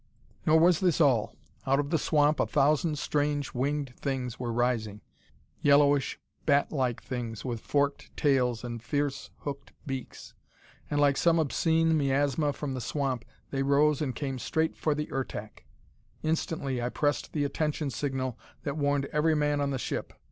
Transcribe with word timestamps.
Nor 0.47 0.59
was 0.59 0.79
this 0.79 0.99
all. 0.99 1.35
Out 1.67 1.79
of 1.79 1.91
the 1.91 1.99
swamp 1.99 2.39
a 2.39 2.47
thousand 2.47 2.97
strange, 2.97 3.53
winged 3.53 3.93
things 3.97 4.39
were 4.39 4.51
rising: 4.51 5.01
yellowish, 5.61 6.19
bat 6.43 6.71
like 6.71 7.03
things 7.03 7.45
with 7.45 7.59
forked 7.61 8.09
tails 8.17 8.63
and 8.63 8.81
fierce 8.81 9.29
hooked 9.41 9.73
beaks. 9.85 10.33
And 10.89 10.99
like 10.99 11.17
some 11.17 11.37
obscene 11.37 11.95
miasma 11.95 12.51
from 12.51 12.73
that 12.73 12.81
swamp, 12.81 13.25
they 13.51 13.61
rose 13.61 14.01
and 14.01 14.15
came 14.15 14.39
straight 14.39 14.75
for 14.75 14.95
the 14.95 15.05
Ertak! 15.11 15.67
Instantly 16.23 16.81
I 16.81 16.89
pressed 16.89 17.31
the 17.31 17.43
attention 17.43 17.91
signal 17.91 18.39
that 18.63 18.77
warned 18.77 19.05
every 19.13 19.35
man 19.35 19.61
on 19.61 19.69
the 19.69 19.77
ship. 19.77 20.13